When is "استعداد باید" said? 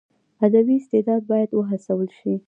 0.81-1.49